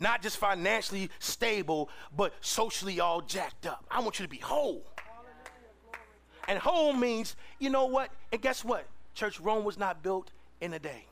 [0.00, 3.84] Not just financially stable, but socially all jacked up.
[3.90, 4.86] I want you to be whole.
[6.48, 8.10] And whole means, you know what?
[8.32, 8.86] And guess what?
[9.14, 10.30] Church Rome was not built
[10.60, 11.04] in a day.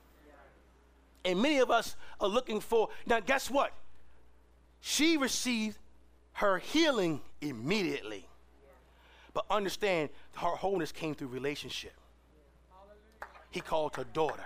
[1.25, 3.73] And many of us are looking for, now, guess what?
[4.81, 5.77] She received
[6.35, 8.27] her healing immediately.
[9.35, 11.93] But understand, her wholeness came through relationship.
[13.51, 14.45] He called her daughter.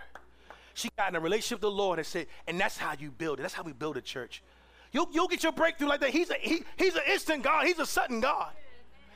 [0.75, 3.39] She got in a relationship with the Lord and said, and that's how you build
[3.39, 3.43] it.
[3.43, 4.43] That's how we build a church.
[4.93, 6.11] You'll, you'll get your breakthrough like that.
[6.11, 7.67] He's, a, he, he's an instant God.
[7.67, 8.53] He's a sudden God.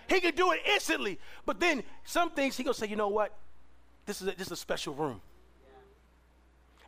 [0.09, 1.19] He can do it instantly.
[1.47, 3.37] But then some things he gonna say, you know what?
[4.07, 5.21] This is a, this is a special room.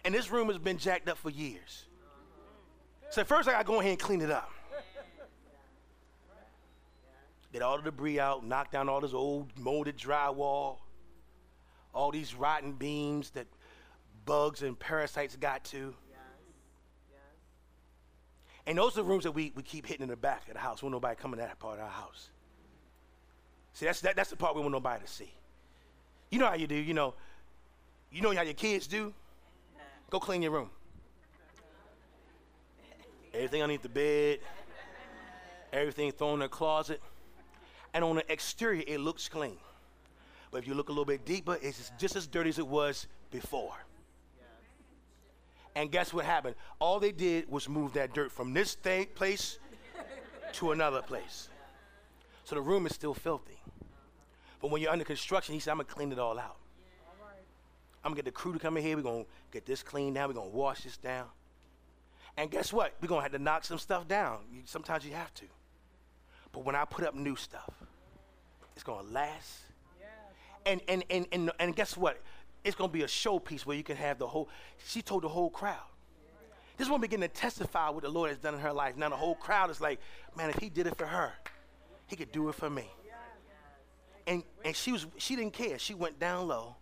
[0.05, 1.85] And this room has been jacked up for years.
[3.11, 4.51] So first I gotta go ahead and clean it up.
[7.53, 10.79] Get all the debris out, knock down all this old molded drywall,
[11.95, 13.47] all these rotten beams that
[14.27, 15.95] bugs and parasites got to.
[18.67, 20.61] And those are the rooms that we, we keep hitting in the back of the
[20.61, 22.31] house when nobody coming to that part of our house.
[23.77, 25.31] See, that's, that, that's the part we want nobody to see.
[26.31, 27.12] You know how you do, you know.
[28.11, 29.12] You know how your kids do?
[30.09, 30.70] Go clean your room.
[33.35, 34.39] Everything underneath the bed,
[35.74, 37.03] everything thrown in the closet.
[37.93, 39.59] And on the exterior, it looks clean.
[40.51, 43.07] But if you look a little bit deeper, it's just as dirty as it was
[43.31, 43.74] before.
[45.74, 46.55] And guess what happened?
[46.79, 48.74] All they did was move that dirt from this
[49.14, 49.59] place
[50.55, 51.51] to another place.
[52.47, 53.61] So the room is still filthy.
[54.62, 56.57] But when you're under construction, he said, I'm going to clean it all out.
[58.03, 58.97] I'm going to get the crew to come in here.
[58.97, 60.28] We're going to get this cleaned down.
[60.28, 61.26] We're going to wash this down.
[62.36, 62.94] And guess what?
[63.03, 64.38] We're going to have to knock some stuff down.
[64.51, 65.44] You, sometimes you have to.
[66.53, 67.70] But when I put up new stuff,
[68.74, 69.62] it's going to last.
[70.64, 72.20] And, and, and, and, and guess what?
[72.66, 74.49] it's going to be a showpiece where you can have the whole,
[74.84, 75.78] she told the whole crowd.
[76.76, 78.97] This woman began to testify what the Lord has done in her life.
[78.97, 80.01] Now the whole crowd is like,
[80.36, 81.32] man, if he did it for her,
[82.07, 82.91] he could do it for me.
[84.27, 85.79] And, and she, was, she didn't care.
[85.79, 86.75] She went down low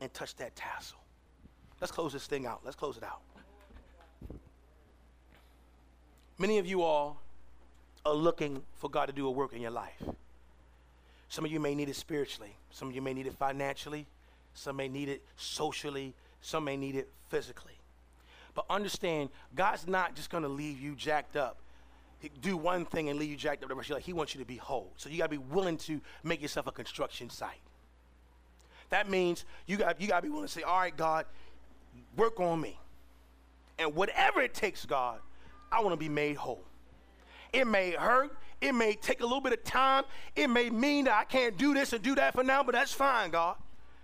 [0.00, 0.98] and touched that tassel.
[1.80, 2.60] Let's close this thing out.
[2.64, 3.20] Let's close it out.
[6.38, 7.20] Many of you all
[8.04, 10.02] are looking for God to do a work in your life.
[11.28, 12.54] Some of you may need it spiritually.
[12.70, 14.06] Some of you may need it financially.
[14.54, 16.14] Some may need it socially.
[16.40, 17.78] Some may need it physically.
[18.54, 21.58] But understand, God's not just going to leave you jacked up.
[22.40, 24.06] Do one thing and leave you jacked up the rest of your life.
[24.06, 24.92] He wants you to be whole.
[24.96, 27.60] So you got to be willing to make yourself a construction site.
[28.90, 31.26] That means you got you got to be willing to say, "All right, God,
[32.16, 32.78] work on me."
[33.78, 35.20] And whatever it takes, God,
[35.70, 36.62] I want to be made whole.
[37.52, 40.04] It may hurt, it may take a little bit of time,
[40.34, 42.92] it may mean that I can't do this and do that for now, but that's
[42.92, 43.56] fine, God.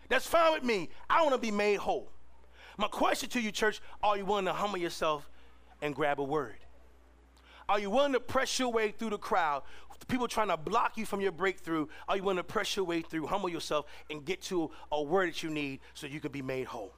[0.09, 0.91] That's fine with me.
[1.09, 2.09] I want to be made whole.
[2.77, 5.29] My question to you, church, are you willing to humble yourself
[5.81, 6.57] and grab a word?
[7.73, 9.63] Are you willing to press your way through the crowd?
[10.07, 11.87] People trying to block you from your breakthrough.
[12.07, 15.31] Are you willing to press your way through, humble yourself, and get to a word
[15.31, 16.93] that you need so you can be made whole?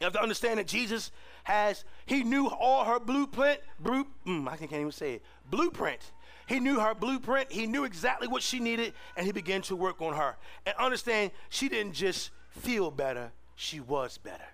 [0.00, 1.10] You have to understand that Jesus
[1.42, 6.00] has, he knew all her blueprint, blue, mm, I can't even say it, blueprint
[6.46, 10.02] he knew her blueprint, he knew exactly what she needed, and he began to work
[10.02, 10.36] on her.
[10.66, 14.44] And understand, she didn't just feel better, she was better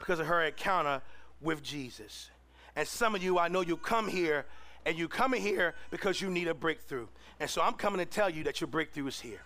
[0.00, 1.00] because of her encounter
[1.40, 2.31] with Jesus.
[2.76, 4.46] And some of you, I know you come here
[4.84, 7.06] and you come here because you need a breakthrough.
[7.38, 9.40] And so I'm coming to tell you that your breakthrough is here.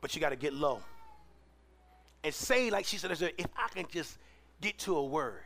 [0.00, 0.80] But you got to get low
[2.24, 4.18] and say, like she said, if I can just
[4.60, 5.42] get to a word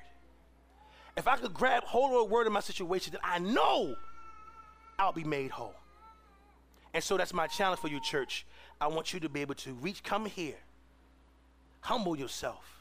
[1.16, 3.94] if I could grab hold of a word in my situation that I know
[4.98, 5.74] I'll be made whole.
[6.92, 8.46] And so that's my challenge for you, church.
[8.80, 10.56] I want you to be able to reach, come here,
[11.80, 12.73] humble yourself,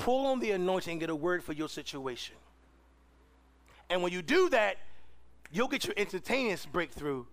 [0.00, 2.34] pull on the anointing and get a word for your situation.
[3.90, 4.78] And when you do that,
[5.52, 7.24] you'll get your instantaneous breakthrough,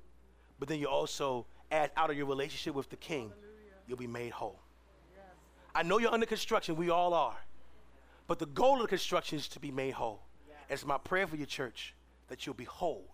[0.59, 3.31] but then you also add out of your relationship with the king,
[3.87, 4.59] you'll be made whole.
[5.73, 7.37] I know you're under construction, we all are.
[8.27, 10.21] But the goal of the construction is to be made whole.
[10.49, 10.55] Yeah.
[10.69, 11.93] It's my prayer for your church
[12.27, 13.05] that you'll be whole.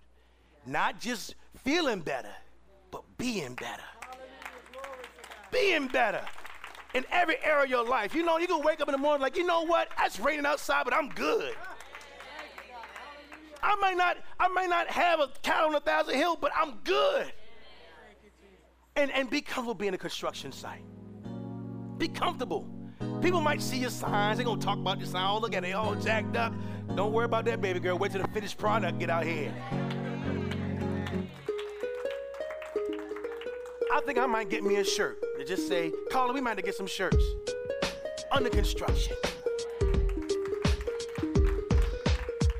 [0.65, 0.71] Yeah.
[0.71, 2.33] Not just feeling better,
[2.89, 3.83] but being better.
[5.51, 6.21] Being better
[6.93, 8.13] in every area of your life.
[8.13, 9.89] You know, you can wake up in the morning like, you know what?
[10.03, 11.55] It's raining outside, but I'm good.
[13.61, 16.75] I might not, I may not have a cattle on a thousand hill, but I'm
[16.83, 17.31] good.
[18.95, 20.83] And and be comfortable being a construction site.
[21.97, 22.67] Be comfortable.
[23.21, 24.37] People might see your signs.
[24.37, 25.25] They're to talk about your sign.
[25.27, 25.71] Oh, look at it.
[25.71, 26.53] all jacked up.
[26.95, 27.97] Don't worry about that, baby girl.
[27.97, 29.51] Wait till the finished product get out here.
[33.93, 36.57] I think I might get me a shirt to just say, Carla, we might have
[36.57, 37.23] to get some shirts.
[38.31, 39.15] Under construction.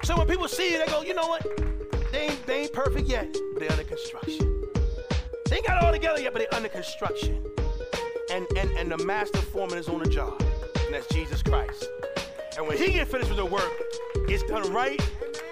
[0.04, 1.46] So when people see you, they go, you know what?
[2.12, 4.64] They ain't, they ain't perfect yet, but they're under construction.
[5.50, 7.44] They ain't got it all together yet, but they're under construction.
[8.32, 10.42] And, and, and the master foreman is on the job
[10.86, 11.88] and that's Jesus Christ.
[12.58, 13.72] And when he gets finished with the work,
[14.28, 15.00] it's done right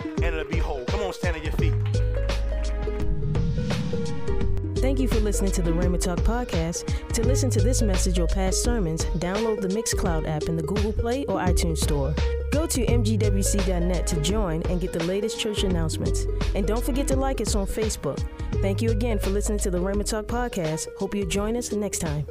[0.04, 0.84] and it'll be whole.
[0.86, 1.74] Come on, stand on your feet.
[4.82, 7.14] Thank you for listening to the Rhema Talk podcast.
[7.14, 10.92] To listen to this message or past sermons, download the Mixcloud app in the Google
[10.92, 12.16] Play or iTunes Store.
[12.52, 16.26] Go to mgwc.net to join and get the latest church announcements.
[16.56, 18.20] And don't forget to like us on Facebook.
[18.56, 20.88] Thank you again for listening to the Rhema Talk podcast.
[20.98, 22.26] Hope you join us next time.